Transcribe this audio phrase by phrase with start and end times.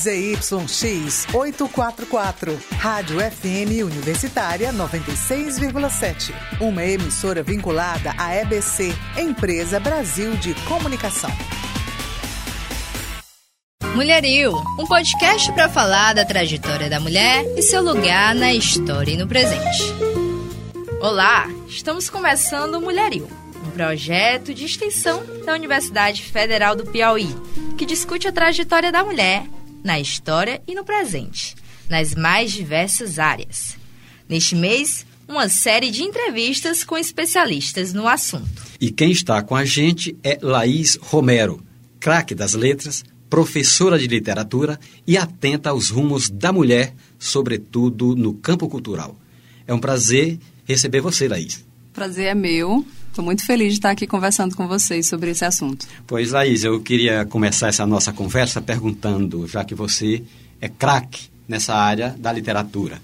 [0.00, 6.32] ZYX 844, Rádio FM Universitária 96,7.
[6.58, 11.30] Uma emissora vinculada à EBC, Empresa Brasil de Comunicação.
[13.94, 19.18] Mulheril, um podcast para falar da trajetória da mulher e seu lugar na história e
[19.18, 19.82] no presente.
[21.02, 23.28] Olá, estamos começando o Mulheril,
[23.66, 27.28] um projeto de extensão da Universidade Federal do Piauí,
[27.76, 29.44] que discute a trajetória da mulher
[29.82, 31.54] na história e no presente,
[31.88, 33.76] nas mais diversas áreas.
[34.28, 38.62] Neste mês, uma série de entrevistas com especialistas no assunto.
[38.80, 41.62] E quem está com a gente é Laís Romero,
[42.00, 48.68] craque das letras, professora de literatura e atenta aos rumos da mulher, sobretudo no campo
[48.68, 49.16] cultural.
[49.66, 51.64] É um prazer receber você, Laís.
[51.92, 52.84] Prazer é meu.
[53.10, 55.84] Estou muito feliz de estar aqui conversando com vocês sobre esse assunto.
[56.06, 60.22] Pois, Laís, eu queria começar essa nossa conversa perguntando, já que você
[60.60, 63.02] é craque nessa área da literatura,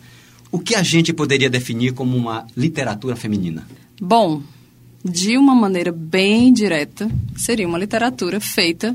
[0.53, 3.67] o que a gente poderia definir como uma literatura feminina?
[4.01, 4.43] Bom,
[5.05, 8.95] de uma maneira bem direta, seria uma literatura feita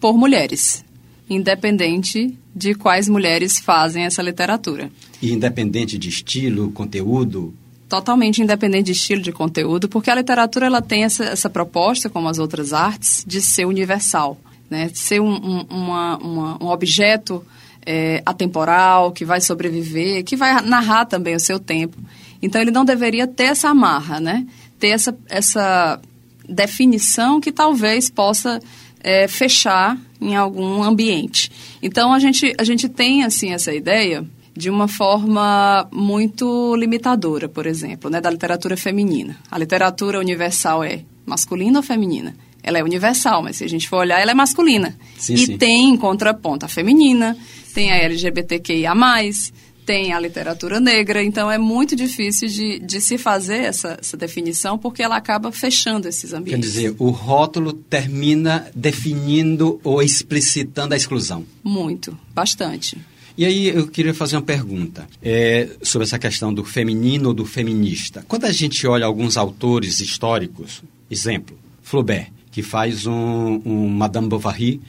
[0.00, 0.82] por mulheres,
[1.28, 4.90] independente de quais mulheres fazem essa literatura.
[5.20, 7.52] E independente de estilo, conteúdo?
[7.88, 12.28] Totalmente independente de estilo, de conteúdo, porque a literatura ela tem essa, essa proposta, como
[12.28, 14.88] as outras artes, de ser universal, né?
[14.88, 17.44] de ser um, um, uma, uma, um objeto
[17.86, 21.96] é, atemporal, que vai sobreviver, que vai narrar também o seu tempo.
[22.42, 24.46] Então, ele não deveria ter essa amarra, né?
[24.78, 26.00] ter essa, essa
[26.48, 28.60] definição que talvez possa
[29.00, 31.50] é, fechar em algum ambiente.
[31.82, 34.24] Então a gente, a gente tem assim essa ideia
[34.58, 39.36] de uma forma muito limitadora, por exemplo, né, da literatura feminina.
[39.48, 42.34] A literatura universal é masculina ou feminina?
[42.60, 44.98] Ela é universal, mas se a gente for olhar, ela é masculina.
[45.16, 45.56] Sim, e sim.
[45.56, 47.36] tem em contraponto a feminina,
[47.72, 48.94] tem a LGBTQIA+,
[49.86, 54.76] tem a literatura negra, então é muito difícil de, de se fazer essa, essa definição
[54.76, 56.72] porque ela acaba fechando esses Quer ambientes.
[56.72, 61.46] dizer, o rótulo termina definindo ou explicitando a exclusão.
[61.62, 62.98] Muito, bastante.
[63.38, 67.46] E aí eu queria fazer uma pergunta é, sobre essa questão do feminino ou do
[67.46, 68.24] feminista.
[68.26, 74.80] Quando a gente olha alguns autores históricos, exemplo, Flaubert, que faz um, um Madame Bovary,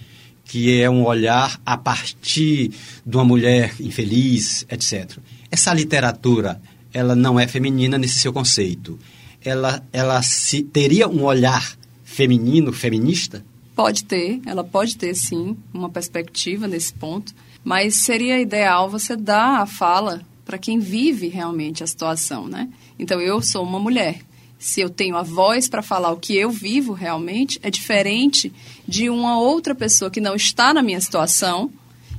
[0.46, 2.72] que é um olhar a partir
[3.06, 5.20] de uma mulher infeliz, etc.
[5.52, 6.60] Essa literatura,
[6.92, 8.98] ela não é feminina nesse seu conceito.
[9.46, 13.46] Ela, ela se, teria um olhar feminino, feminista?
[13.76, 17.32] Pode ter, ela pode ter sim uma perspectiva nesse ponto,
[17.64, 22.70] mas seria ideal você dar a fala para quem vive realmente a situação, né?
[22.98, 24.22] Então eu sou uma mulher.
[24.58, 28.52] Se eu tenho a voz para falar o que eu vivo realmente, é diferente
[28.88, 31.72] de uma outra pessoa que não está na minha situação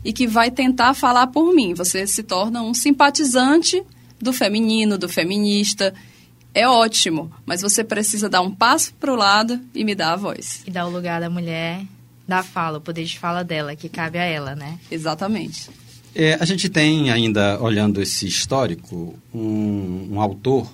[0.04, 1.74] e que vai tentar falar por mim.
[1.74, 3.82] Você se torna um simpatizante
[4.18, 5.92] do feminino, do feminista.
[6.54, 10.16] É ótimo, mas você precisa dar um passo para o lado e me dar a
[10.16, 10.62] voz.
[10.66, 11.84] E dar o lugar da mulher,
[12.30, 14.78] da fala, o poder de fala dela, que cabe a ela, né?
[14.90, 15.68] Exatamente.
[16.14, 20.72] É, a gente tem ainda, olhando esse histórico, um, um autor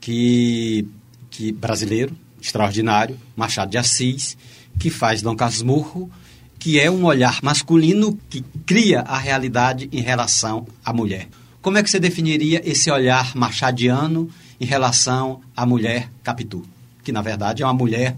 [0.00, 0.88] que,
[1.30, 4.36] que brasileiro, extraordinário, Machado de Assis,
[4.78, 6.10] que faz Dom Casmurro,
[6.58, 11.28] que é um olhar masculino que cria a realidade em relação à mulher.
[11.60, 16.64] Como é que você definiria esse olhar machadiano em relação à mulher Capitu?
[17.02, 18.16] Que, na verdade, é uma mulher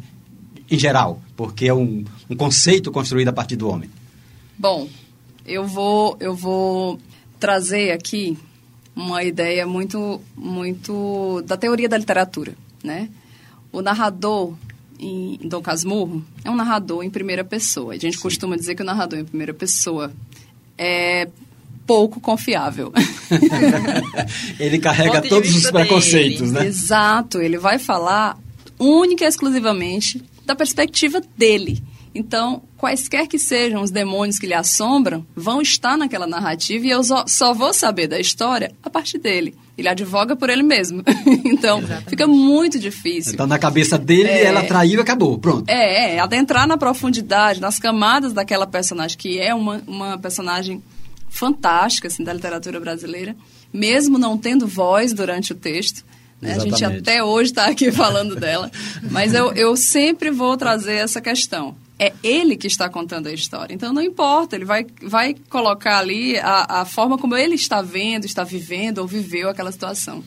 [0.70, 3.90] em geral, porque é um, um conceito construído a partir do homem.
[4.58, 4.88] Bom,
[5.44, 6.98] eu vou, eu vou
[7.38, 8.36] trazer aqui
[8.94, 13.08] uma ideia muito, muito da teoria da literatura, né?
[13.70, 14.54] O narrador
[14.98, 17.92] em Dom Casmurro é um narrador em primeira pessoa.
[17.92, 20.12] A gente costuma dizer que o narrador em primeira pessoa
[20.78, 21.28] é
[21.86, 22.92] pouco confiável.
[24.58, 26.64] Ele carrega todos os preconceitos, dele.
[26.64, 26.66] né?
[26.66, 28.36] Exato, ele vai falar
[28.78, 31.82] única e exclusivamente da perspectiva dele.
[32.16, 37.02] Então, quaisquer que sejam os demônios que lhe assombram, vão estar naquela narrativa e eu
[37.04, 39.54] só, vou saber da história a partir dele.
[39.76, 41.02] Ele advoga por ele mesmo.
[41.44, 43.34] então, fica muito difícil.
[43.34, 44.44] Então, na cabeça dele, É.
[44.44, 45.38] ela traiu e acabou.
[45.38, 45.68] Pronto.
[45.68, 50.82] É, é, adentrar na profundidade, nas camadas daquela personagem, que é uma, uma personagem
[51.28, 53.36] fantástica, assim, da literatura brasileira,
[53.72, 56.02] mesmo não tendo voz durante o texto.
[56.40, 56.52] né?
[56.52, 57.00] A gente Exatamente.
[57.00, 58.70] até hoje está aqui falando dela.
[59.10, 61.76] Mas eu, eu sempre vou trazer essa questão.
[61.98, 63.72] É ele que está contando a história.
[63.72, 68.26] Então, não importa, ele vai, vai colocar ali a, a forma como ele está vendo,
[68.26, 70.22] está vivendo ou viveu aquela situação.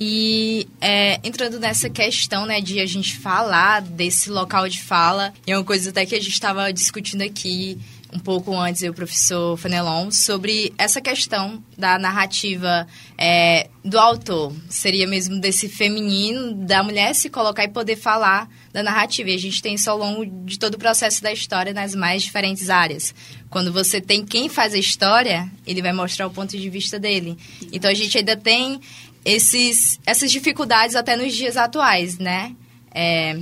[0.00, 5.56] E é, entrando nessa questão, né, de a gente falar desse local de fala, é
[5.56, 7.76] uma coisa até que a gente estava discutindo aqui
[8.12, 12.86] um pouco antes, o professor Fenelon, sobre essa questão da narrativa
[13.18, 14.52] é, do autor.
[14.68, 19.30] Seria mesmo desse feminino, da mulher se colocar e poder falar da narrativa.
[19.30, 22.22] E a gente tem isso ao longo de todo o processo da história nas mais
[22.22, 23.14] diferentes áreas.
[23.50, 27.36] Quando você tem quem faz a história, ele vai mostrar o ponto de vista dele.
[27.70, 28.80] Então a gente ainda tem
[29.22, 32.54] esses, essas dificuldades até nos dias atuais, né?
[32.94, 33.38] É,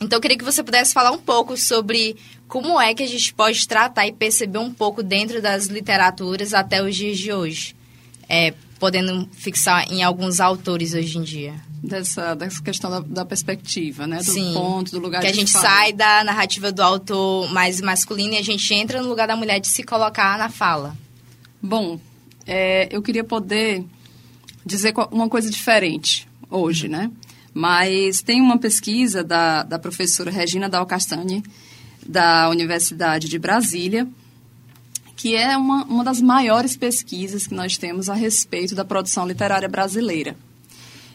[0.00, 2.16] então eu queria que você pudesse falar um pouco sobre
[2.48, 6.82] como é que a gente pode tratar e perceber um pouco dentro das literaturas até
[6.82, 7.74] os dias de hoje,
[8.28, 11.54] é, podendo fixar em alguns autores hoje em dia.
[11.82, 14.18] Dessa, dessa questão da, da perspectiva, né?
[14.18, 15.68] Do Sim, ponto, do lugar que a gente fala.
[15.68, 19.60] sai da narrativa do autor mais masculino e a gente entra no lugar da mulher
[19.60, 20.96] de se colocar na fala.
[21.60, 21.98] Bom,
[22.46, 23.84] é, eu queria poder
[24.64, 27.10] dizer uma coisa diferente hoje, né?
[27.52, 31.42] Mas tem uma pesquisa da, da professora Regina Dal Castanhe,
[32.06, 34.06] da Universidade de Brasília,
[35.16, 39.68] que é uma, uma das maiores pesquisas que nós temos a respeito da produção literária
[39.68, 40.36] brasileira.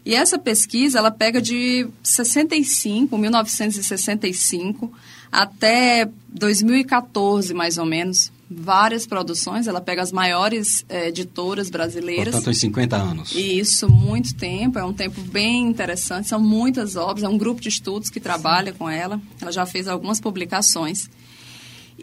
[0.09, 4.91] E essa pesquisa, ela pega de 65, 1965,
[5.31, 9.67] até 2014, mais ou menos, várias produções.
[9.67, 12.33] Ela pega as maiores eh, editoras brasileiras.
[12.33, 13.35] Portanto, uns 50 anos.
[13.35, 17.69] Isso, muito tempo, é um tempo bem interessante, são muitas obras, é um grupo de
[17.69, 21.07] estudos que trabalha com ela, ela já fez algumas publicações.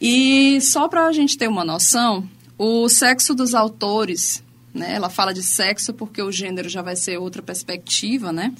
[0.00, 2.24] E só para a gente ter uma noção,
[2.56, 4.44] o sexo dos autores,
[4.76, 8.52] né, ela fala de sexo porque o gênero já vai ser outra perspectiva, né?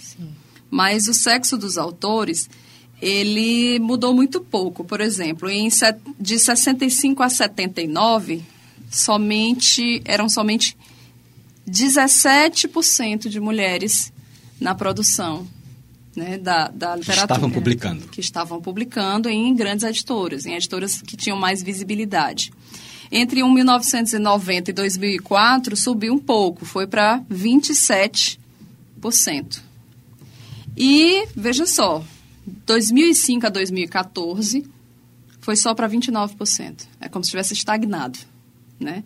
[0.71, 2.49] Mas o sexo dos autores,
[3.01, 4.85] ele mudou muito pouco.
[4.85, 5.69] Por exemplo, em,
[6.19, 8.43] de 65 a 79,
[8.91, 10.77] somente eram somente
[11.69, 14.13] 17% de mulheres
[14.61, 15.47] na produção
[16.17, 17.35] né, da, da literatura.
[17.35, 18.09] Estavam publicando.
[18.09, 22.53] Que estavam publicando em grandes editoras, em editoras que tinham mais visibilidade.
[23.11, 28.39] Entre 1990 e 2004, subiu um pouco, foi para 27%.
[30.77, 32.05] E, veja só,
[32.67, 34.65] 2005 a 2014,
[35.41, 36.87] foi só para 29%.
[37.01, 38.19] É como se tivesse estagnado,
[38.79, 39.03] né?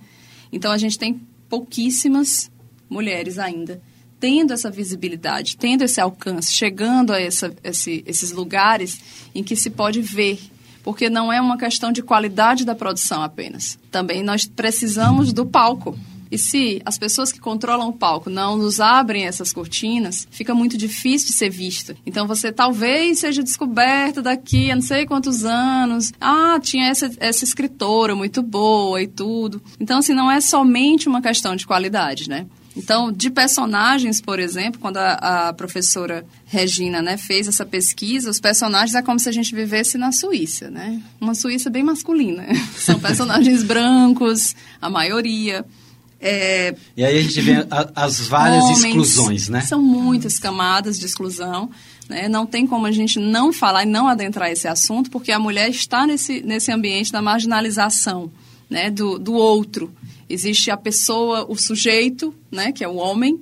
[0.52, 2.50] Então, a gente tem pouquíssimas
[2.88, 3.80] mulheres ainda
[4.20, 9.00] tendo essa visibilidade, tendo esse alcance, chegando a essa, esse, esses lugares
[9.34, 10.38] em que se pode ver.
[10.82, 13.78] Porque não é uma questão de qualidade da produção apenas.
[13.90, 15.98] Também nós precisamos do palco.
[16.30, 20.78] E se as pessoas que controlam o palco não nos abrem essas cortinas, fica muito
[20.78, 21.96] difícil de ser visto.
[22.06, 26.12] Então você talvez seja descoberto daqui a não sei quantos anos.
[26.20, 29.60] Ah, tinha essa, essa escritora muito boa e tudo.
[29.80, 32.46] Então, assim, não é somente uma questão de qualidade, né?
[32.76, 38.38] Então, de personagens, por exemplo, quando a, a professora Regina né, fez essa pesquisa, os
[38.38, 41.02] personagens é como se a gente vivesse na Suíça, né?
[41.20, 42.46] Uma Suíça bem masculina.
[42.78, 45.64] São personagens brancos, a maioria.
[46.20, 48.84] É, E aí a gente vê a- as várias homens.
[48.84, 49.62] exclusões, né?
[49.62, 51.70] São muitas camadas de exclusão.
[52.08, 52.28] Né?
[52.28, 55.70] Não tem como a gente não falar e não adentrar esse assunto, porque a mulher
[55.70, 58.30] está nesse, nesse ambiente da marginalização
[58.68, 58.90] né?
[58.90, 59.92] do, do outro.
[60.32, 62.72] Existe a pessoa, o sujeito, né?
[62.72, 63.40] que é o homem,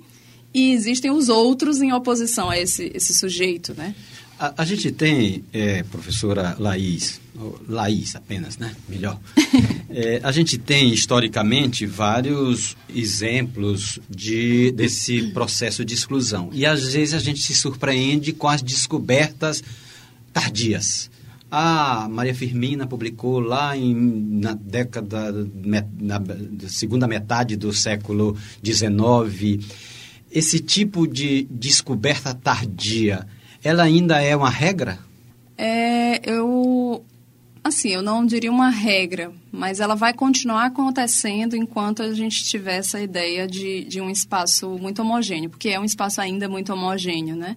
[0.52, 3.74] e existem os outros em oposição a esse, esse sujeito.
[3.74, 3.94] Né?
[4.38, 7.20] A, a gente tem, é, professora Laís,
[7.68, 8.74] Laís apenas, né?
[8.88, 9.18] Melhor.
[9.90, 16.50] É, a gente tem, historicamente, vários exemplos de, desse processo de exclusão.
[16.52, 19.64] E, às vezes, a gente se surpreende com as descobertas
[20.30, 21.10] tardias.
[21.50, 26.22] A Maria Firmina publicou lá em, na década, na
[26.68, 29.64] segunda metade do século XIX,
[30.30, 33.26] esse tipo de descoberta tardia,
[33.64, 34.98] ela ainda é uma regra?
[35.56, 37.04] É, eu.
[37.64, 42.76] Assim, eu não diria uma regra, mas ela vai continuar acontecendo enquanto a gente tiver
[42.76, 47.36] essa ideia de, de um espaço muito homogêneo, porque é um espaço ainda muito homogêneo,
[47.36, 47.56] né?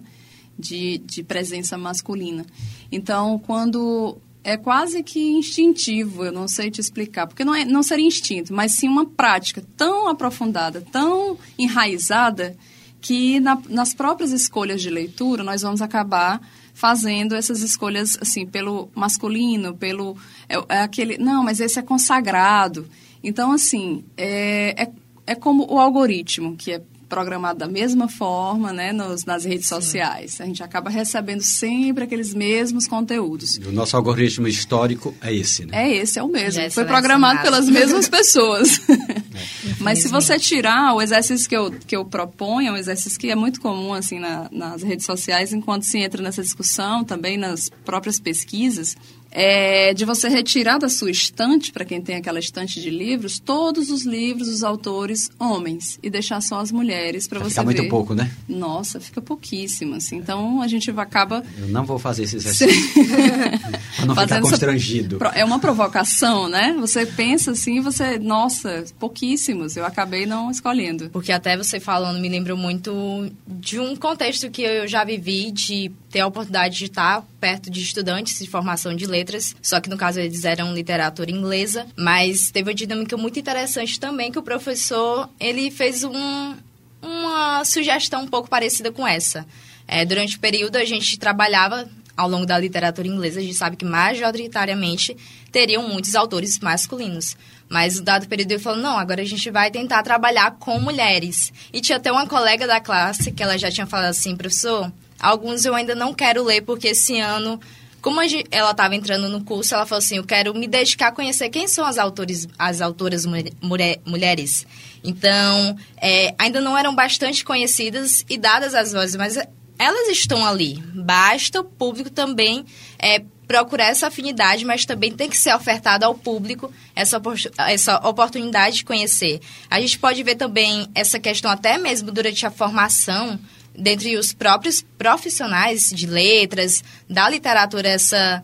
[0.58, 2.44] De, de presença masculina.
[2.90, 4.18] Então, quando.
[4.44, 8.52] É quase que instintivo, eu não sei te explicar, porque não, é, não seria instinto,
[8.52, 12.56] mas sim uma prática tão aprofundada, tão enraizada,
[13.00, 16.40] que na- nas próprias escolhas de leitura nós vamos acabar
[16.74, 20.16] fazendo essas escolhas assim pelo masculino, pelo
[20.48, 22.88] é, é aquele não, mas esse é consagrado.
[23.22, 24.90] Então assim é, é,
[25.26, 26.82] é como o algoritmo que é
[27.12, 30.40] programado da mesma forma, né, nos, nas redes sociais.
[30.40, 33.58] A gente acaba recebendo sempre aqueles mesmos conteúdos.
[33.58, 35.84] O nosso algoritmo histórico é esse, né?
[35.84, 36.52] É esse, é o mesmo.
[36.52, 38.80] Já é Foi programado pelas mesmas pessoas.
[39.78, 43.30] Mas se você tirar o exercício que eu, que eu proponho, é um exercício que
[43.30, 47.68] é muito comum assim na- nas redes sociais, enquanto se entra nessa discussão, também nas
[47.84, 48.96] próprias pesquisas,
[49.34, 53.90] é de você retirar da sua estante, para quem tem aquela estante de livros, todos
[53.90, 57.74] os livros dos autores homens e deixar só as mulheres para você fica ver.
[57.78, 58.30] muito pouco, né?
[58.48, 60.16] Nossa, fica pouquíssimo, assim.
[60.16, 62.68] Então a gente acaba Eu não vou fazer esse exercício.
[62.94, 65.16] pra não ficar fazendo essa- constrangido.
[65.18, 66.74] Pro- É uma provocação, né?
[66.78, 69.76] Você pensa assim, você, nossa, pouquíssimos.
[69.76, 71.08] Eu acabei não escolhendo.
[71.10, 75.90] Porque até você falando me lembrou muito de um contexto que eu já vivi de
[76.12, 79.96] ter a oportunidade de estar perto de estudantes de formação de letras, só que no
[79.96, 85.30] caso eles eram literatura inglesa, mas teve uma dinâmica muito interessante também que o professor,
[85.40, 86.54] ele fez um,
[87.00, 89.46] uma sugestão um pouco parecida com essa.
[89.88, 93.76] É, durante o período a gente trabalhava ao longo da literatura inglesa, a gente sabe
[93.76, 95.16] que majoritariamente
[95.50, 97.38] teriam muitos autores masculinos.
[97.70, 101.50] Mas no dado período ele falou, não, agora a gente vai tentar trabalhar com mulheres.
[101.72, 105.64] E tinha até uma colega da classe que ela já tinha falado assim, professor, alguns
[105.64, 107.58] eu ainda não quero ler porque esse ano...
[108.00, 111.48] Como ela estava entrando no curso, ela falou assim, eu quero me dedicar a conhecer
[111.50, 114.66] quem são as, autores, as autoras mulher- mulher- mulheres.
[115.04, 119.38] Então, é, ainda não eram bastante conhecidas e dadas as vozes, mas
[119.78, 120.82] elas estão ali.
[120.92, 122.66] Basta o público também
[122.98, 127.22] é, procurar essa afinidade, mas também tem que ser ofertada ao público essa,
[127.68, 129.40] essa oportunidade de conhecer.
[129.70, 133.38] A gente pode ver também essa questão até mesmo durante a formação,
[133.76, 138.42] dentre os próprios profissionais de letras, da literatura, essa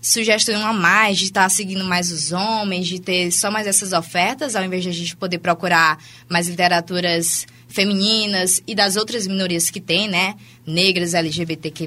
[0.00, 4.56] sugestão a mais de estar seguindo mais os homens, de ter só mais essas ofertas,
[4.56, 5.98] ao invés de a gente poder procurar
[6.28, 10.34] mais literaturas femininas e das outras minorias que tem, né?
[10.66, 11.86] Negras, LGBTQ+.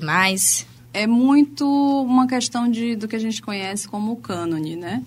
[0.93, 1.65] É muito
[2.03, 5.03] uma questão de, do que a gente conhece como o cânone, né?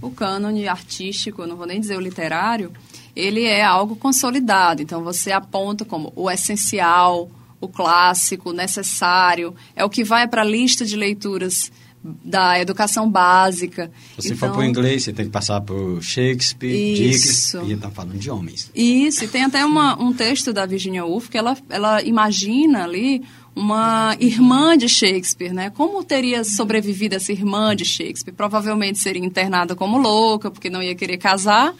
[0.00, 2.72] O cânone artístico, eu não vou nem dizer o literário,
[3.14, 4.82] ele é algo consolidado.
[4.82, 7.30] Então, você aponta como o essencial,
[7.60, 11.70] o clássico, o necessário, é o que vai para a lista de leituras
[12.22, 13.90] da educação básica.
[14.16, 17.58] Se você então, for para o inglês, você tem que passar por Shakespeare, Isso.
[17.58, 18.70] Dickens, e estamos falando de homens.
[18.74, 23.22] Isso, e tem até uma, um texto da Virginia Woolf que ela, ela imagina ali
[23.56, 25.70] uma irmã de Shakespeare, né?
[25.70, 28.34] Como teria sobrevivido essa irmã de Shakespeare?
[28.34, 31.74] Provavelmente seria internada como louca, porque não ia querer casar.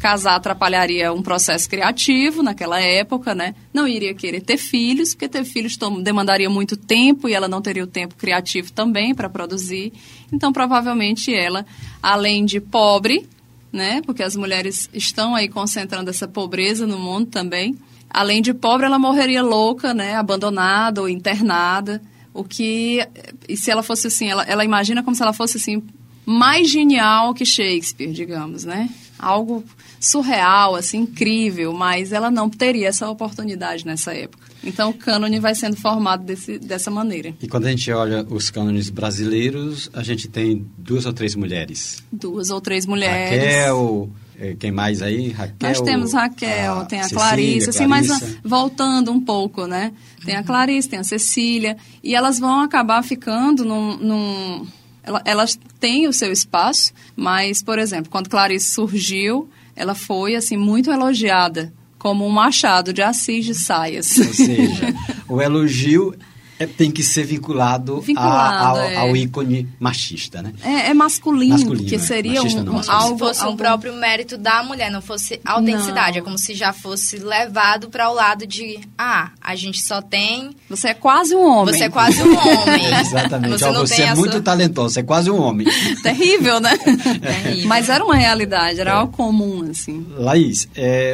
[0.00, 3.54] Casar atrapalharia um processo criativo naquela época, né?
[3.72, 7.84] Não iria querer ter filhos, porque ter filhos demandaria muito tempo e ela não teria
[7.84, 9.92] o tempo criativo também para produzir.
[10.32, 11.66] Então, provavelmente ela,
[12.02, 13.28] além de pobre,
[13.72, 14.00] né?
[14.02, 17.76] Porque as mulheres estão aí concentrando essa pobreza no mundo também.
[18.10, 20.14] Além de pobre, ela morreria louca, né?
[20.14, 22.00] Abandonada ou internada.
[22.32, 23.06] O que,
[23.48, 25.82] e se ela fosse assim, ela, ela imagina como se ela fosse assim
[26.24, 28.90] mais genial que Shakespeare, digamos, né?
[29.18, 29.64] Algo
[30.00, 34.46] surreal, assim, incrível, mas ela não teria essa oportunidade nessa época.
[34.64, 37.34] Então, o cânone vai sendo formado desse, dessa maneira.
[37.40, 42.02] E quando a gente olha os cânones brasileiros, a gente tem duas ou três mulheres.
[42.12, 43.38] Duas ou três mulheres.
[43.40, 45.30] Raquel, eh, quem mais aí?
[45.30, 45.68] Raquel.
[45.68, 48.36] Nós temos Raquel, tem a Cecília, Clarice, assim, mas Clarissa.
[48.36, 49.92] ah, voltando um pouco, né?
[50.24, 53.96] Tem a Clarice, tem a Cecília, e elas vão acabar ficando num.
[53.96, 54.66] num-
[55.04, 59.48] ela- elas têm o seu espaço, mas, por exemplo, quando Clarice surgiu,
[59.78, 64.18] ela foi, assim, muito elogiada como um machado de Assis de saias.
[64.18, 64.94] Ou seja,
[65.28, 66.14] o elogio
[66.58, 68.96] é- tem que ser vinculado, a- Vinculado, ao, é.
[68.96, 70.52] ao ícone machista, né?
[70.62, 71.98] É, é masculino, Masculino, que é.
[71.98, 73.12] seria um, não, um algo...
[73.14, 76.12] Se fosse um algo- próprio mérito da mulher, não fosse autenticidade.
[76.18, 76.22] Não.
[76.22, 80.50] É como se já fosse levado para o lado de, ah, a gente só tem...
[80.68, 81.74] Você é quase um homem.
[81.74, 82.84] Você é quase um homem.
[83.00, 83.50] Exatamente.
[83.58, 85.66] Você não você tem é muito talentoso, você é quase um homem.
[86.02, 86.76] Terrível, né?
[86.78, 87.68] Terrível.
[87.68, 90.06] Mas era uma realidade, era algo comum, assim.
[90.16, 90.68] Laís,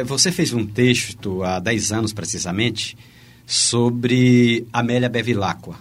[0.05, 2.97] você fez um texto há 10 anos precisamente
[3.45, 5.75] sobre Amélia Bevilacqua,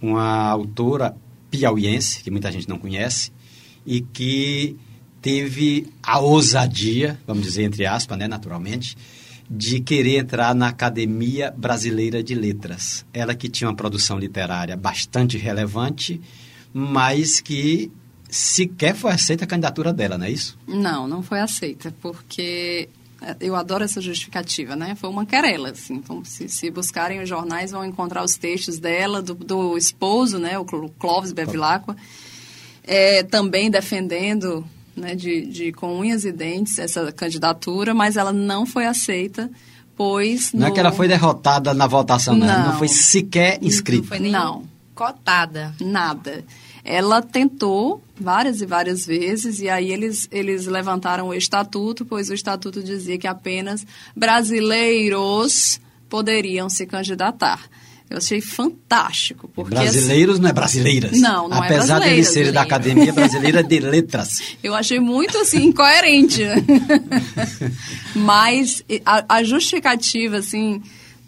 [0.00, 1.16] uma autora
[1.50, 3.32] piauiense que muita gente não conhece
[3.86, 4.76] e que
[5.20, 8.96] teve a ousadia, vamos dizer entre aspas, né, naturalmente,
[9.48, 13.04] de querer entrar na Academia Brasileira de Letras.
[13.12, 16.20] Ela que tinha uma produção literária bastante relevante,
[16.72, 17.90] mas que
[18.28, 20.58] sequer foi aceita a candidatura dela, não é isso?
[20.66, 22.88] Não, não foi aceita, porque
[23.40, 24.94] eu adoro essa justificativa, né?
[24.94, 25.94] Foi uma querela, assim.
[25.94, 30.58] Então, se, se buscarem os jornais, vão encontrar os textos dela, do, do esposo, né?
[30.58, 31.96] O Clóvis Bevilacqua,
[32.82, 34.64] eh, também defendendo,
[34.96, 39.50] né, de, de com unhas e dentes essa candidatura, mas ela não foi aceita,
[39.96, 40.52] pois...
[40.52, 42.46] Não é no- que ela foi derrotada na votação, não.
[42.48, 42.70] Ela Não.
[42.72, 44.06] não foi sequer Não inscrita.
[44.08, 44.64] foi nem Não.
[44.94, 45.74] cotada.
[45.80, 46.44] Nada.
[46.84, 52.34] Ela tentou várias e várias vezes e aí eles, eles levantaram o estatuto, pois o
[52.34, 57.68] estatuto dizia que apenas brasileiros poderiam se candidatar.
[58.08, 59.48] Eu achei fantástico.
[59.48, 61.20] Porque, brasileiros assim, não é brasileiras.
[61.20, 64.40] Não, não Apesar é Apesar de serem da Academia Brasileira de Letras.
[64.62, 66.42] Eu achei muito, assim, incoerente.
[68.14, 70.82] Mas a, a, justificativa, assim,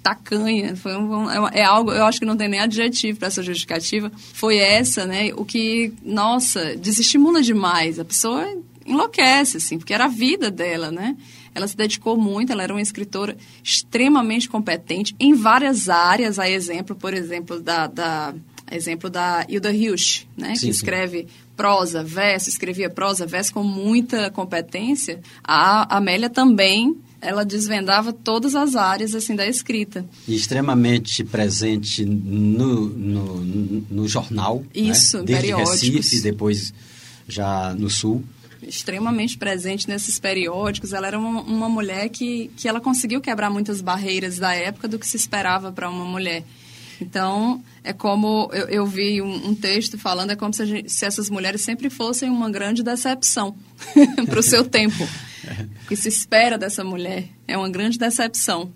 [0.06, 3.42] tacanha, foi um, é, é algo, eu acho que não tem nem adjetivo para essa
[3.42, 5.32] justificativa, foi essa, né?
[5.34, 7.98] O que, nossa, desestimula demais.
[7.98, 8.46] A pessoa
[8.86, 11.16] enlouquece, assim, porque era a vida dela, né?
[11.52, 16.94] Ela se dedicou muito, ela era uma escritora extremamente competente em várias áreas, a exemplo,
[16.94, 18.32] por exemplo, da, da
[18.70, 21.26] exemplo da Hilda Hilsch, né, sim, que escreve sim.
[21.56, 25.20] Prosa, verso, escrevia prosa, verso com muita competência.
[25.42, 30.04] A Amélia também ela desvendava todas as áreas assim da escrita.
[30.28, 33.44] E extremamente presente no, no,
[33.90, 34.58] no jornal.
[34.74, 34.82] Né?
[34.82, 35.24] Isso, né?
[35.24, 35.52] Desde.
[35.54, 36.72] Recife, depois
[37.26, 38.22] já no Sul
[38.62, 40.92] extremamente presente nesses periódicos.
[40.92, 44.98] Ela era uma, uma mulher que, que ela conseguiu quebrar muitas barreiras da época do
[44.98, 46.42] que se esperava para uma mulher.
[47.00, 51.04] Então, é como eu, eu vi um, um, texto falando, é como se, gente, se,
[51.04, 53.56] essas mulheres sempre fossem uma grande decepção
[54.26, 55.08] para o seu tempo.
[55.84, 58.72] O que se espera dessa mulher é uma grande decepção.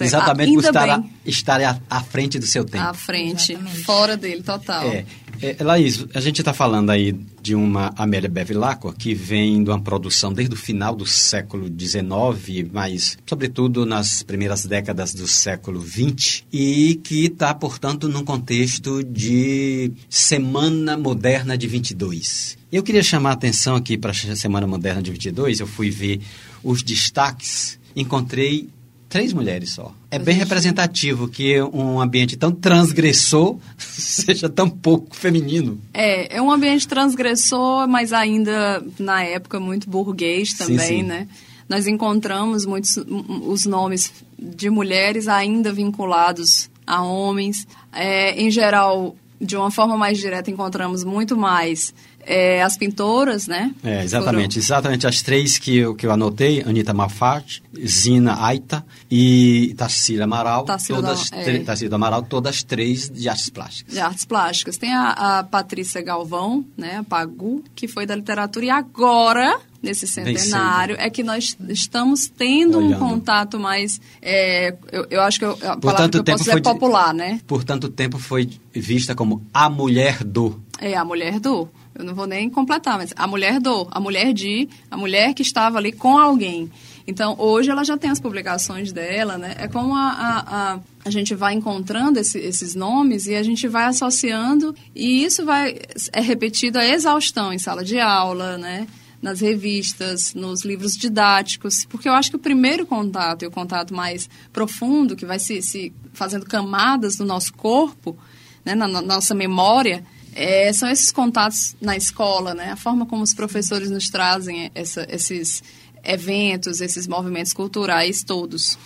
[0.00, 2.82] Exatamente por estar, estar à, à, frente do seu tempo.
[2.82, 3.82] À frente, Exatamente.
[3.82, 4.88] fora dele, total.
[4.88, 5.04] É,
[5.40, 7.12] é, Laís, a gente está falando aí
[7.42, 12.70] de uma Amélia Bevilacqua que vem de uma produção desde o final do século XIX,
[12.72, 19.92] mas sobretudo nas primeiras décadas do século XX, e que está, portanto, num contexto de
[20.08, 22.56] Semana Moderna de 22.
[22.72, 26.20] Eu queria chamar a atenção aqui para a Semana Moderna de 22, eu fui ver
[26.62, 28.68] os destaques, encontrei
[29.14, 29.94] três mulheres só.
[30.10, 35.80] É bem representativo que um ambiente tão transgressor seja tão pouco feminino.
[35.94, 41.02] É, é um ambiente transgressor, mas ainda na época muito burguês também, sim, sim.
[41.04, 41.28] né?
[41.68, 42.96] Nós encontramos muitos
[43.46, 47.68] os nomes de mulheres ainda vinculados a homens.
[47.92, 51.94] É, em geral, de uma forma mais direta, encontramos muito mais
[52.26, 53.72] é, as pintoras, né?
[53.82, 54.54] É, exatamente.
[54.54, 54.64] Foram...
[54.64, 60.64] Exatamente as três que eu, que eu anotei, Anitta Mafat, Zina Aita e Tarsila Amaral.
[60.64, 61.58] Tarsila todas, é.
[61.60, 63.94] Tarsila Amaral, todas três de artes plásticas.
[63.94, 64.76] De artes plásticas.
[64.76, 70.06] Tem a, a Patrícia Galvão, né, a Pagu, que foi da literatura, e agora nesse
[70.06, 72.96] centenário é que nós estamos tendo Olhando.
[72.96, 76.44] um contato mais é, eu, eu, acho que eu, a por palavra que eu posso
[76.44, 77.40] dizer é popular, né?
[77.46, 80.60] Por tanto tempo foi vista como a mulher do.
[80.80, 81.68] É, a mulher do.
[81.94, 85.42] Eu não vou nem completar, mas a mulher do, a mulher de, a mulher que
[85.42, 86.70] estava ali com alguém.
[87.06, 89.54] Então, hoje ela já tem as publicações dela, né?
[89.58, 93.68] É como a, a, a, a gente vai encontrando esse, esses nomes e a gente
[93.68, 95.76] vai associando e isso vai
[96.12, 98.86] é repetido a exaustão em sala de aula, né?
[99.24, 103.94] nas revistas, nos livros didáticos, porque eu acho que o primeiro contato e o contato
[103.94, 108.18] mais profundo, que vai se, se fazendo camadas no nosso corpo,
[108.62, 110.04] né, na, na nossa memória,
[110.34, 115.06] é, são esses contatos na escola, né, a forma como os professores nos trazem essa,
[115.08, 115.62] esses
[116.02, 118.76] eventos, esses movimentos culturais todos.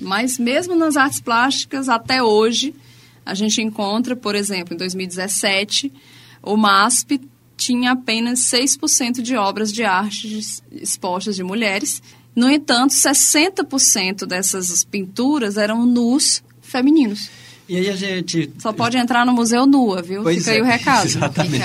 [0.00, 2.74] Mas mesmo nas artes plásticas, até hoje,
[3.24, 5.92] a gente encontra, por exemplo, em 2017,
[6.42, 7.20] o MASP
[7.56, 10.40] tinha apenas 6% de obras de arte
[10.72, 12.02] expostas de mulheres.
[12.34, 17.30] No entanto, 60% dessas pinturas eram nus femininos.
[17.68, 18.52] E aí a gente.
[18.58, 20.22] Só pode entrar no museu nua, viu?
[20.22, 21.06] Pois Fica é, aí o recado.
[21.06, 21.64] Exatamente.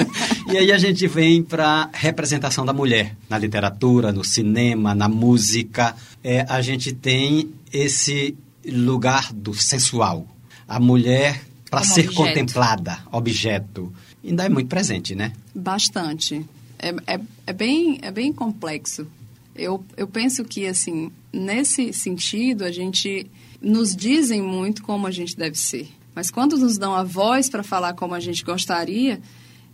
[0.50, 5.94] e aí a gente vem para representação da mulher na literatura, no cinema, na música.
[6.24, 8.34] É, a gente tem esse
[8.66, 10.26] lugar do sensual.
[10.66, 12.14] A mulher para ser objeto.
[12.14, 13.92] contemplada, objeto
[14.24, 15.32] ainda é muito presente, né?
[15.54, 16.44] Bastante.
[16.78, 19.06] É, é, é, bem, é bem complexo.
[19.54, 23.26] Eu, eu penso que, assim, nesse sentido, a gente
[23.60, 25.88] nos dizem muito como a gente deve ser.
[26.14, 29.20] Mas quando nos dão a voz para falar como a gente gostaria,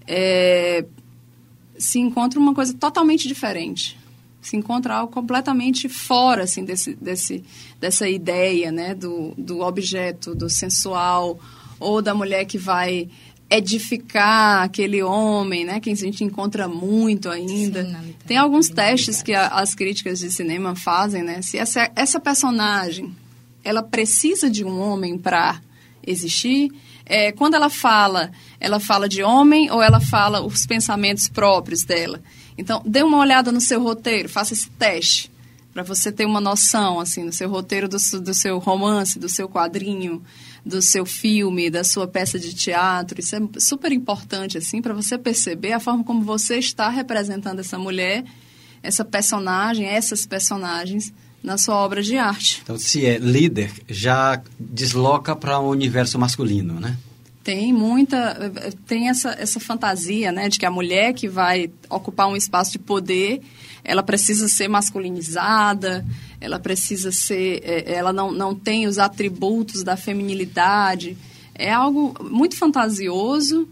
[0.06, 0.84] é,
[1.78, 3.98] se encontra uma coisa totalmente diferente.
[4.40, 7.42] Se encontra algo completamente fora assim, desse, desse,
[7.80, 11.38] dessa ideia né, do, do objeto, do sensual,
[11.80, 13.08] ou da mulher que vai
[13.48, 17.84] edificar aquele homem, né, que a gente encontra muito ainda.
[17.84, 21.42] Sim, Tem alguns testes que a, as críticas de cinema fazem, né?
[21.42, 23.14] Se essa, essa personagem,
[23.66, 25.60] ela precisa de um homem para
[26.06, 26.70] existir,
[27.04, 32.22] é, quando ela fala, ela fala de homem ou ela fala os pensamentos próprios dela.
[32.56, 35.32] Então, dê uma olhada no seu roteiro, faça esse teste
[35.72, 39.48] para você ter uma noção, assim, no seu roteiro do, do seu romance, do seu
[39.48, 40.22] quadrinho,
[40.64, 43.18] do seu filme, da sua peça de teatro.
[43.20, 47.78] Isso é super importante, assim, para você perceber a forma como você está representando essa
[47.78, 48.24] mulher,
[48.80, 52.60] essa personagem, essas personagens na sua obra de arte.
[52.62, 56.96] Então, se é líder, já desloca para o universo masculino, né?
[57.44, 58.52] Tem muita,
[58.88, 62.78] tem essa, essa fantasia, né, de que a mulher que vai ocupar um espaço de
[62.80, 63.40] poder,
[63.84, 66.04] ela precisa ser masculinizada,
[66.40, 71.16] ela precisa ser, é, ela não, não tem os atributos da feminilidade.
[71.54, 73.68] É algo muito fantasioso,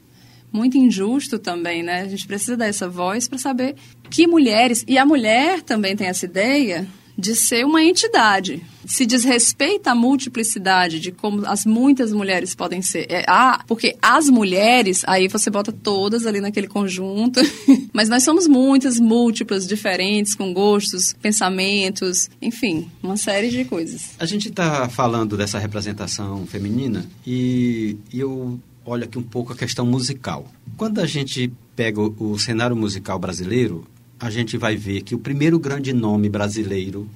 [0.52, 2.02] muito injusto também, né?
[2.02, 3.74] A gente precisa dessa voz para saber
[4.08, 8.62] que mulheres, e a mulher também tem essa ideia de ser uma entidade.
[8.86, 13.06] Se desrespeita a multiplicidade de como as muitas mulheres podem ser.
[13.08, 17.40] É, ah, porque as mulheres, aí você bota todas ali naquele conjunto,
[17.92, 24.10] mas nós somos muitas, múltiplas, diferentes, com gostos, pensamentos, enfim, uma série de coisas.
[24.18, 29.56] A gente está falando dessa representação feminina e, e eu olho aqui um pouco a
[29.56, 30.46] questão musical.
[30.76, 33.86] Quando a gente pega o, o cenário musical brasileiro,
[34.24, 37.06] a gente vai ver que o primeiro grande nome brasileiro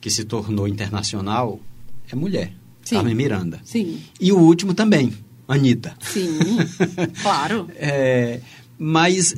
[0.00, 1.58] que se tornou internacional
[2.08, 2.52] é mulher,
[2.84, 2.94] Sim.
[2.94, 3.60] Carmen Miranda.
[3.64, 4.00] Sim.
[4.20, 5.12] E o último também,
[5.48, 5.92] Anitta.
[6.00, 6.38] Sim,
[7.20, 7.68] claro.
[7.74, 8.38] é,
[8.78, 9.34] mas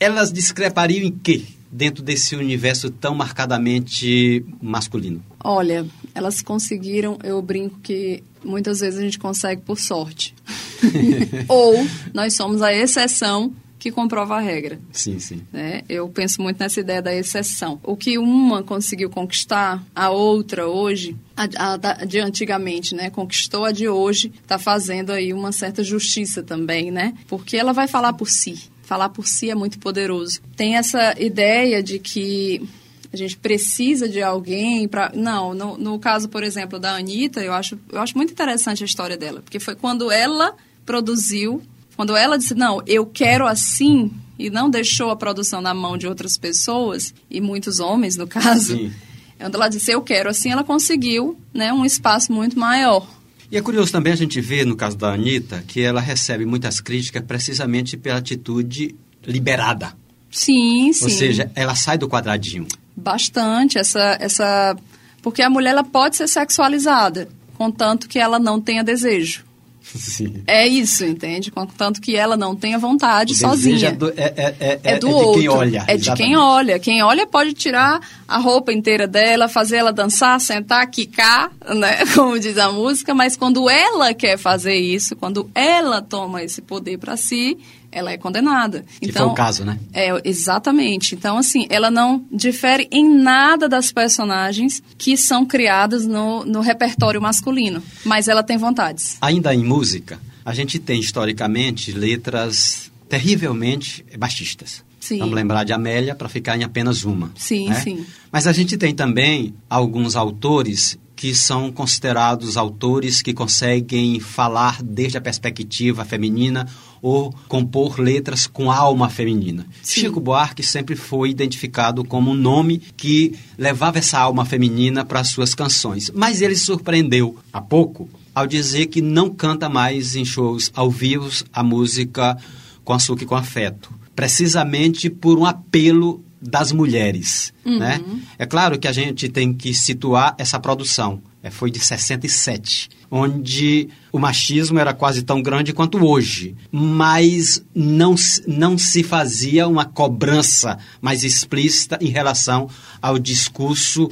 [0.00, 1.44] elas discrepariam em quê?
[1.70, 5.24] Dentro desse universo tão marcadamente masculino?
[5.44, 10.34] Olha, elas conseguiram, eu brinco que muitas vezes a gente consegue por sorte.
[11.46, 13.52] Ou nós somos a exceção
[13.84, 14.80] que comprova a regra.
[14.90, 15.42] Sim, sim.
[15.52, 15.82] Né?
[15.90, 17.78] Eu penso muito nessa ideia da exceção.
[17.82, 23.72] O que uma conseguiu conquistar, a outra hoje, a, a, de antigamente, né, conquistou a
[23.72, 27.12] de hoje, está fazendo aí uma certa justiça também, né?
[27.28, 28.58] Porque ela vai falar por si.
[28.84, 30.40] Falar por si é muito poderoso.
[30.56, 32.66] Tem essa ideia de que
[33.12, 37.52] a gente precisa de alguém para não no, no, caso por exemplo da Anitta eu
[37.52, 41.62] acho eu acho muito interessante a história dela porque foi quando ela produziu
[41.96, 46.06] quando ela disse, não, eu quero assim, e não deixou a produção na mão de
[46.06, 48.92] outras pessoas, e muitos homens, no caso, Sim.
[49.38, 53.06] quando ela disse, eu quero assim, ela conseguiu né, um espaço muito maior.
[53.50, 56.80] E é curioso também a gente ver, no caso da Anitta, que ela recebe muitas
[56.80, 59.94] críticas precisamente pela atitude liberada.
[60.30, 61.04] Sim, sim.
[61.04, 62.66] Ou seja, ela sai do quadradinho.
[62.96, 63.78] Bastante.
[63.78, 64.76] Essa, essa...
[65.22, 69.44] Porque a mulher ela pode ser sexualizada, contanto que ela não tenha desejo.
[69.84, 70.42] Sim.
[70.46, 71.50] É isso, entende?
[71.50, 73.88] Contanto que ela não tenha vontade o sozinha.
[73.88, 75.34] É do, é, é, é, é do é outro.
[75.34, 75.84] de quem olha.
[75.86, 76.78] É de quem olha.
[76.78, 81.98] Quem olha pode tirar a roupa inteira dela, fazer ela dançar, sentar, quicar, né?
[82.16, 86.98] Como diz a música, mas quando ela quer fazer isso, quando ela toma esse poder
[86.98, 87.58] para si,
[87.94, 88.84] ela é condenada.
[89.00, 89.78] Que então, foi o caso, né?
[89.92, 91.14] É, exatamente.
[91.14, 97.22] Então, assim, ela não difere em nada das personagens que são criadas no, no repertório
[97.22, 99.16] masculino, mas ela tem vontades.
[99.20, 104.82] Ainda em música, a gente tem historicamente letras terrivelmente baixistas.
[104.98, 105.18] Sim.
[105.18, 107.30] Vamos lembrar de Amélia para ficar em apenas uma.
[107.36, 107.80] Sim, né?
[107.80, 108.06] sim.
[108.32, 115.16] Mas a gente tem também alguns autores que são considerados autores que conseguem falar desde
[115.16, 116.66] a perspectiva feminina
[117.04, 119.66] ou compor letras com alma feminina.
[119.82, 120.00] Sim.
[120.00, 125.28] Chico Buarque sempre foi identificado como um nome que levava essa alma feminina para as
[125.28, 126.10] suas canções.
[126.14, 131.28] Mas ele surpreendeu há pouco ao dizer que não canta mais em shows ao vivo
[131.52, 132.38] a música
[132.82, 133.92] com açúcar e com afeto.
[134.16, 137.52] Precisamente por um apelo das mulheres.
[137.66, 137.80] Uhum.
[137.80, 138.02] Né?
[138.38, 141.20] É claro que a gente tem que situar essa produção.
[141.44, 148.14] É, foi de 67, onde o machismo era quase tão grande quanto hoje, mas não,
[148.46, 152.66] não se fazia uma cobrança mais explícita em relação
[153.02, 154.08] ao discurso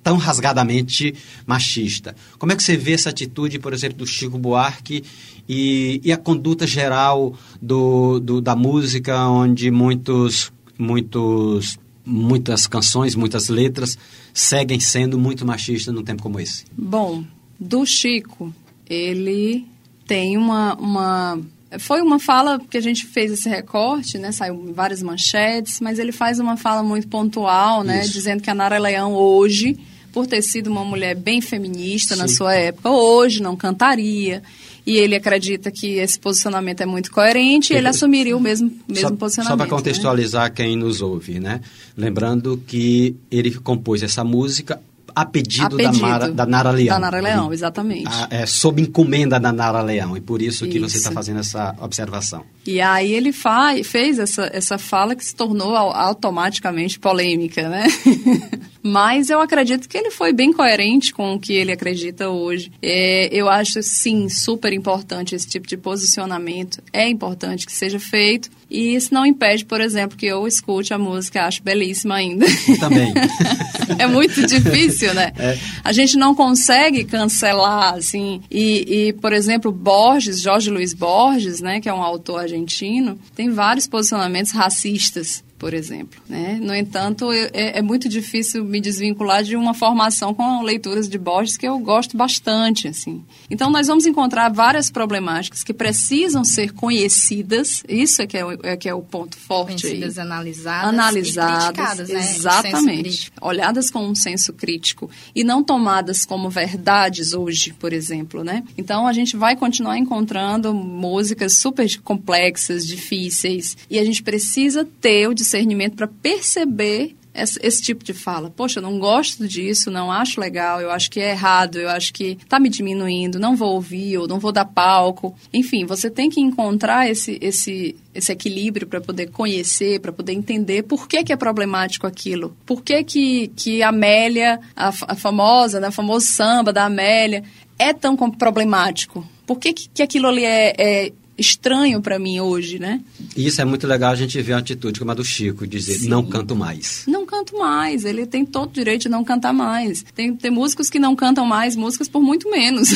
[0.00, 1.12] tão rasgadamente
[1.44, 2.14] machista.
[2.38, 5.02] Como é que você vê essa atitude, por exemplo, do Chico Buarque
[5.48, 13.48] e, e a conduta geral do, do, da música, onde muitos muitos, muitas canções, muitas
[13.48, 13.98] letras
[14.32, 16.64] seguem sendo muito machistas num tempo como esse?
[16.72, 17.24] Bom,
[17.58, 18.54] do Chico,
[18.88, 19.66] ele
[20.06, 21.40] tem uma, uma
[21.80, 24.30] foi uma fala que a gente fez esse recorte, né?
[24.30, 28.02] Saiu várias manchetes, mas ele faz uma fala muito pontual, né?
[28.02, 28.12] Isso.
[28.12, 29.76] Dizendo que a Nara Leão hoje,
[30.12, 32.20] por ter sido uma mulher bem feminista Sim.
[32.20, 34.42] na sua época, hoje não cantaria
[34.86, 39.08] e ele acredita que esse posicionamento é muito coerente e ele assumiria o mesmo, mesmo
[39.08, 39.50] só, posicionamento.
[39.50, 40.50] Só para contextualizar né?
[40.50, 41.60] quem nos ouve, né?
[41.96, 44.80] Lembrando que ele compôs essa música
[45.12, 46.94] a pedido, a pedido da, Mara, da, Nara Leão.
[46.94, 48.06] Da Nara Leão, exatamente.
[48.06, 50.88] A, é, sob encomenda da Nara Leão, e por isso que isso.
[50.88, 52.44] você está fazendo essa observação.
[52.66, 57.86] E aí ele faz, fez essa, essa fala que se tornou automaticamente polêmica, né?
[58.86, 62.70] Mas eu acredito que ele foi bem coerente com o que ele acredita hoje.
[62.80, 66.80] É, eu acho, sim, super importante esse tipo de posicionamento.
[66.92, 68.48] É importante que seja feito.
[68.70, 72.46] E isso não impede, por exemplo, que eu escute a música, acho belíssima ainda.
[72.78, 73.12] Também.
[73.98, 75.32] é muito difícil, né?
[75.36, 75.58] É.
[75.84, 78.40] A gente não consegue cancelar, assim.
[78.50, 83.50] E, e, por exemplo, Borges, Jorge Luiz Borges, né, que é um autor argentino, tem
[83.50, 86.20] vários posicionamentos racistas por exemplo.
[86.28, 86.58] Né?
[86.60, 91.56] No entanto, é, é, muito difícil me desvincular de uma formação com leituras de Borges
[91.56, 92.88] que eu gosto bastante.
[92.88, 93.24] Assim.
[93.50, 98.52] Então, nós vamos encontrar várias problemáticas que precisam ser conhecidas, isso é que é o,
[98.62, 100.24] é, que é o ponto forte conhecidas, aí.
[100.24, 102.20] analisadas, analisadas né?
[102.20, 103.32] exatamente.
[103.40, 108.44] Olhadas com um senso crítico e não tomadas como verdades hoje, por exemplo.
[108.44, 108.62] Né?
[108.76, 115.28] Então, a gente vai continuar encontrando músicas super complexas, difíceis, e a gente precisa ter
[115.28, 118.50] o discernimento para perceber esse, esse, tipo de fala.
[118.50, 122.12] Poxa, eu não gosto disso, não acho legal, eu acho que é errado, eu acho
[122.12, 125.34] que está me diminuindo, não vou ouvir ou não vou dar palco.
[125.52, 130.82] Enfim, você tem que encontrar esse, esse, esse equilíbrio para poder conhecer, para poder entender
[130.84, 132.56] por que, que é problemático aquilo.
[132.64, 137.44] Por que, que, que a Amélia, a, a famosa, né, o famoso samba da Amélia,
[137.78, 139.26] é tão problemático?
[139.46, 143.00] Por que, que aquilo ali é, é estranho para mim hoje, né?
[143.36, 145.98] E isso é muito legal a gente ver a atitude como a do Chico, dizer
[145.98, 146.08] Sim.
[146.08, 147.04] não canto mais.
[147.06, 150.04] Não canto mais, ele tem todo o direito de não cantar mais.
[150.14, 152.88] Tem, tem músicos que não cantam mais músicas por muito menos,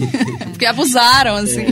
[0.50, 1.64] porque abusaram, assim.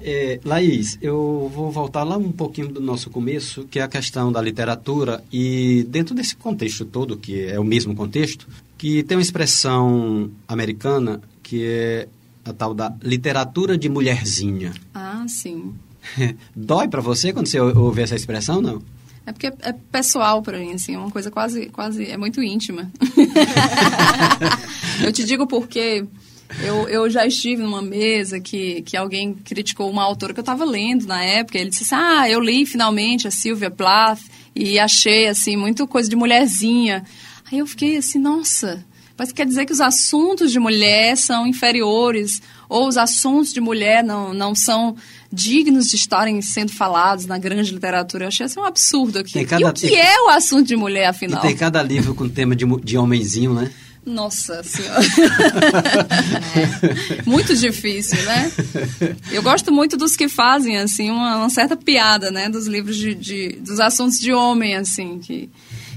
[0.00, 3.88] É, é, Laís, eu vou voltar lá um pouquinho do nosso começo, que é a
[3.88, 9.16] questão da literatura, e dentro desse contexto todo, que é o mesmo contexto, que tem
[9.16, 12.08] uma expressão americana que é
[12.44, 14.72] a tal da literatura de mulherzinha.
[14.94, 15.74] Ah, sim.
[16.54, 18.82] Dói para você quando você ouve essa expressão, não?
[19.26, 22.90] É porque é pessoal para mim, assim, é uma coisa quase, quase, é muito íntima.
[25.04, 26.04] eu te digo porque
[26.62, 30.64] eu, eu já estive numa mesa que, que alguém criticou uma autora que eu estava
[30.64, 31.58] lendo na época.
[31.58, 34.22] Ele disse assim, ah, eu li finalmente a Sylvia Plath
[34.54, 37.04] e achei, assim, muito coisa de mulherzinha.
[37.50, 38.84] Aí eu fiquei assim, nossa,
[39.20, 44.02] mas quer dizer que os assuntos de mulher são inferiores ou os assuntos de mulher
[44.02, 44.96] não, não são
[45.30, 48.24] dignos de estarem sendo falados na grande literatura.
[48.24, 49.44] Eu achei assim um absurdo aqui.
[49.44, 51.44] Cada, e o que tem, é o assunto de mulher, afinal?
[51.44, 53.70] E tem cada livro com tema de, de homenzinho, né?
[54.06, 55.02] Nossa Senhora.
[56.56, 57.22] é.
[57.26, 58.50] Muito difícil, né?
[59.30, 62.48] Eu gosto muito dos que fazem, assim, uma, uma certa piada, né?
[62.48, 65.50] Dos livros de, de, dos assuntos de homem, assim, que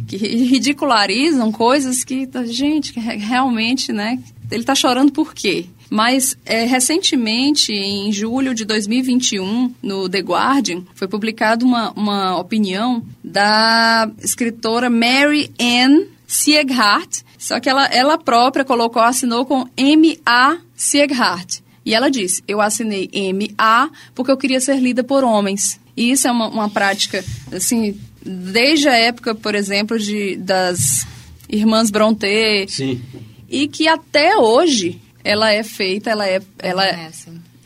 [0.08, 4.20] que ridicularizam coisas que, gente, que realmente, né?
[4.52, 5.66] Ele está chorando por quê?
[5.89, 13.04] Mas, é, recentemente, em julho de 2021, no The Guardian, foi publicada uma, uma opinião
[13.24, 20.58] da escritora Mary Ann Sieghardt, só que ela, ela própria colocou, assinou com M.A.
[20.76, 21.63] Sieghardt.
[21.86, 23.89] E ela disse, eu assinei M.A.
[24.16, 25.80] porque eu queria ser lida por homens.
[25.96, 31.05] E isso é uma, uma prática, assim, desde a época, por exemplo, de, das
[31.49, 32.67] irmãs Brontë.
[32.67, 33.01] Sim.
[33.49, 36.41] E que até hoje ela é feita, ela é.
[36.59, 37.12] Ela é,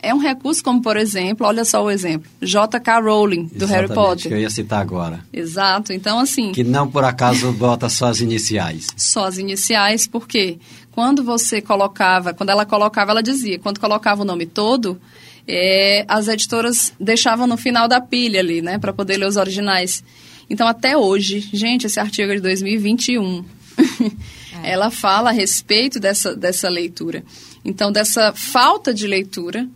[0.00, 3.00] é um recurso como, por exemplo, olha só o exemplo, J.K.
[3.00, 4.28] Rowling, do Exatamente, Harry Potter.
[4.28, 5.24] que eu ia citar agora.
[5.32, 6.52] Exato, então assim...
[6.52, 8.86] Que não por acaso bota só as iniciais.
[8.96, 10.58] Só as iniciais, porque
[10.92, 15.00] quando você colocava, quando ela colocava, ela dizia, quando colocava o nome todo,
[15.48, 20.04] é, as editoras deixavam no final da pilha ali, né, para poder ler os originais.
[20.50, 23.44] Então, até hoje, gente, esse artigo é de 2021.
[24.60, 24.72] É.
[24.72, 27.22] Ela fala a respeito dessa, dessa leitura.
[27.64, 29.68] Então, dessa falta de leitura.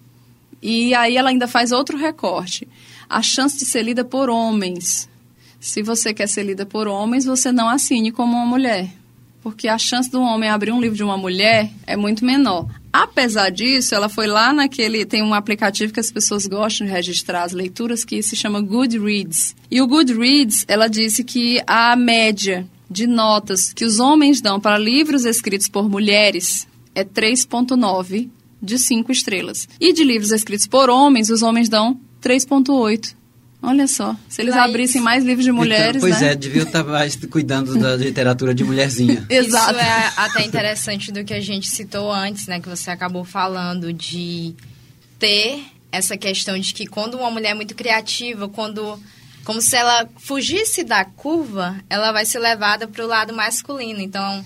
[0.60, 2.66] E aí ela ainda faz outro recorte.
[3.08, 5.08] A chance de ser lida por homens.
[5.60, 8.90] Se você quer ser lida por homens, você não assine como uma mulher.
[9.42, 12.66] Porque a chance do homem abrir um livro de uma mulher é muito menor.
[12.92, 15.06] Apesar disso, ela foi lá naquele.
[15.06, 19.56] Tem um aplicativo que as pessoas gostam de registrar as leituras que se chama Goodreads.
[19.70, 24.76] E o Goodreads, ela disse que a média de notas que os homens dão para
[24.76, 28.28] livros escritos por mulheres é 3,9
[28.60, 29.66] de 5 estrelas.
[29.80, 33.14] E de livros escritos por homens, os homens dão 3,8.
[33.62, 34.68] Olha só, se eles Laís.
[34.70, 36.32] abrissem mais livros de mulheres, então, Pois né?
[36.32, 39.24] é, devia estar mais cuidando da literatura de mulherzinha.
[39.30, 39.70] Exato.
[39.70, 42.58] Isso é até interessante do que a gente citou antes, né?
[42.60, 44.52] Que você acabou falando de
[45.16, 48.98] ter essa questão de que quando uma mulher é muito criativa, quando
[49.44, 54.00] como se ela fugisse da curva, ela vai ser levada para o lado masculino.
[54.00, 54.44] Então,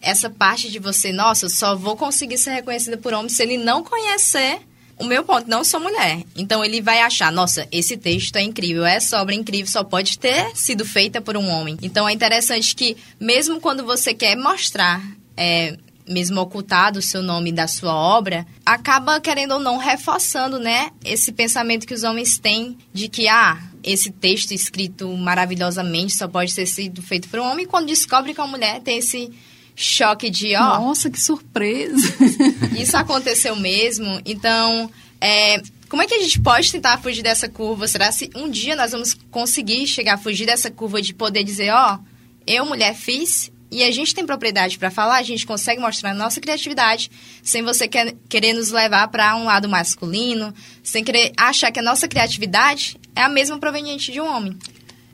[0.00, 3.82] essa parte de você, nossa, só vou conseguir ser reconhecida por homem se ele não
[3.82, 4.60] conhecer
[5.00, 6.22] o meu ponto, não sou mulher.
[6.36, 10.18] Então ele vai achar, nossa, esse texto é incrível, essa obra é incrível, só pode
[10.18, 11.76] ter sido feita por um homem.
[11.82, 15.02] Então é interessante que, mesmo quando você quer mostrar.
[15.36, 15.76] É,
[16.08, 21.30] mesmo ocultado o seu nome da sua obra, acaba querendo ou não reforçando, né, esse
[21.30, 26.66] pensamento que os homens têm de que ah, esse texto escrito maravilhosamente só pode ter
[26.66, 29.30] sido feito por um homem, quando descobre que uma mulher tem esse
[29.78, 30.80] choque de, ó.
[30.80, 31.96] Nossa, que surpresa!
[32.76, 34.20] isso aconteceu mesmo.
[34.26, 37.86] Então, é, como é que a gente pode tentar fugir dessa curva?
[37.86, 41.70] Será que um dia nós vamos conseguir chegar a fugir dessa curva de poder dizer,
[41.70, 41.98] ó,
[42.44, 46.14] eu, mulher, fiz e a gente tem propriedade para falar, a gente consegue mostrar a
[46.14, 47.08] nossa criatividade
[47.42, 51.82] sem você quer, querer nos levar para um lado masculino, sem querer achar que a
[51.82, 54.58] nossa criatividade é a mesma proveniente de um homem.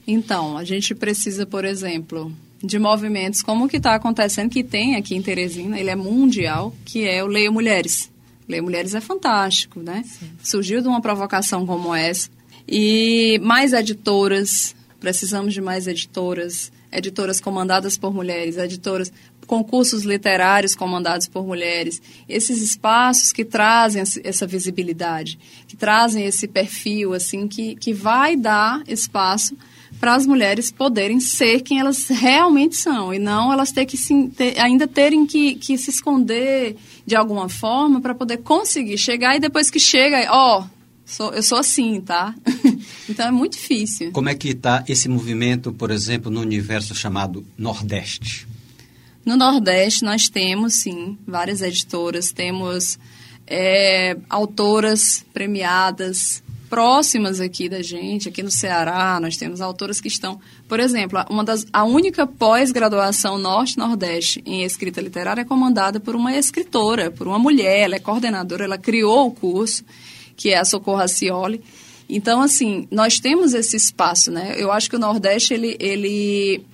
[0.06, 2.32] Então, a gente precisa, por exemplo,
[2.64, 6.74] de movimentos como o que está acontecendo, que tem aqui em Teresina, ele é mundial,
[6.84, 8.10] que é o Leia Mulheres.
[8.48, 10.02] Leia Mulheres é fantástico, né?
[10.06, 10.30] Sim.
[10.42, 12.28] Surgiu de uma provocação como essa.
[12.66, 19.12] E mais editoras, precisamos de mais editoras, editoras comandadas por mulheres, editoras,
[19.46, 27.12] concursos literários comandados por mulheres, esses espaços que trazem essa visibilidade, que trazem esse perfil,
[27.12, 29.54] assim, que, que vai dar espaço
[30.04, 34.28] para as mulheres poderem ser quem elas realmente são e não elas ter que se,
[34.36, 39.40] ter, ainda terem que, que se esconder de alguma forma para poder conseguir chegar e
[39.40, 40.64] depois que chega, ó, oh,
[41.06, 42.34] sou, eu sou assim, tá?
[43.08, 44.12] então é muito difícil.
[44.12, 48.46] Como é que está esse movimento, por exemplo, no universo chamado Nordeste?
[49.24, 52.98] No Nordeste nós temos, sim, várias editoras, temos
[53.46, 56.43] é, autoras premiadas,
[56.74, 61.44] próximas aqui da gente, aqui no Ceará, nós temos autoras que estão, por exemplo, uma
[61.44, 67.38] das, a única pós-graduação Norte-Nordeste em escrita literária é comandada por uma escritora, por uma
[67.38, 69.84] mulher, ela é coordenadora, ela criou o curso,
[70.36, 71.62] que é a Socorro Acioli.
[72.08, 74.56] Então, assim, nós temos esse espaço, né?
[74.58, 76.66] Eu acho que o Nordeste, ele, ele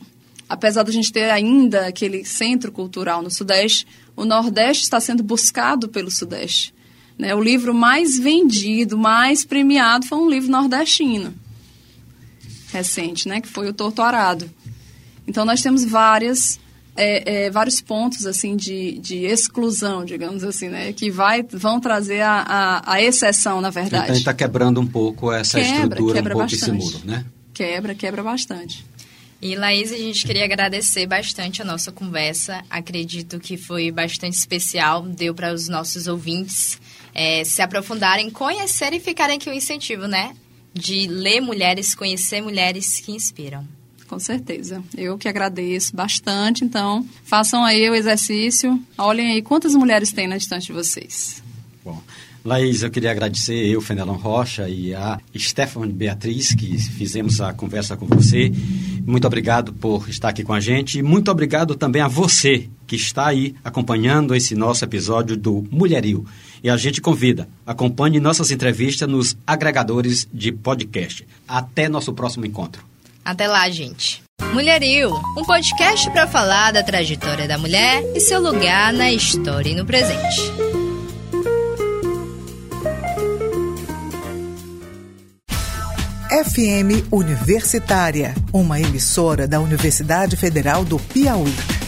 [0.49, 3.87] apesar da gente ter ainda aquele centro cultural no Sudeste,
[4.17, 6.73] o Nordeste está sendo buscado pelo Sudeste.
[7.21, 7.35] Né?
[7.35, 11.35] O livro mais vendido, mais premiado foi um livro nordestino
[12.73, 13.41] recente, né?
[13.41, 14.51] que foi o Torto Arado.
[15.27, 16.59] Então nós temos várias
[16.97, 20.93] é, é, vários pontos assim de, de exclusão, digamos assim, né?
[20.93, 24.05] Que vai, vão trazer a, a, a exceção, na verdade.
[24.05, 26.79] Então a gente está quebrando um pouco essa quebra, estrutura, quebra um pouco bastante.
[26.79, 27.25] esse muro, né?
[27.55, 28.85] Quebra, quebra bastante.
[29.43, 32.63] E Laís, a gente queria agradecer bastante a nossa conversa.
[32.69, 36.79] Acredito que foi bastante especial, deu para os nossos ouvintes
[37.15, 40.35] é, se aprofundarem, conhecerem e ficarem aqui o incentivo, né?
[40.75, 43.67] De ler mulheres, conhecer mulheres que inspiram.
[44.07, 44.83] Com certeza.
[44.97, 46.65] Eu que agradeço bastante.
[46.65, 48.79] Então, façam aí o exercício.
[48.99, 51.43] Olhem aí quantas mulheres tem na distância de vocês.
[51.85, 52.03] Bom.
[52.45, 57.99] Laís, eu queria agradecer eu, Fenelon Rocha, e a Stephanie Beatriz, que fizemos a conversa
[57.99, 58.51] com você.
[59.07, 60.99] Muito obrigado por estar aqui com a gente.
[60.99, 66.27] E muito obrigado também a você que está aí acompanhando esse nosso episódio do Mulherio.
[66.63, 71.27] E a gente convida, acompanhe nossas entrevistas nos agregadores de podcast.
[71.47, 72.85] Até nosso próximo encontro.
[73.25, 74.23] Até lá, gente.
[74.53, 79.75] Mulherio, um podcast para falar da trajetória da mulher e seu lugar na história e
[79.75, 80.70] no presente.
[86.45, 91.80] FM Universitária, uma emissora da Universidade Federal do Piauí.